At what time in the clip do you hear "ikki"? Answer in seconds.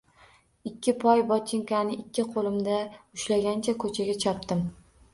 0.69-0.93, 1.99-2.27